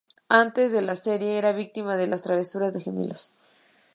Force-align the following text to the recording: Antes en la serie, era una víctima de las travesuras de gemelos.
Antes 0.43 0.73
en 0.73 0.87
la 0.87 0.95
serie, 0.95 1.37
era 1.37 1.49
una 1.49 1.57
víctima 1.59 1.95
de 1.95 2.07
las 2.07 2.23
travesuras 2.23 2.73
de 2.73 2.81
gemelos. 2.81 3.29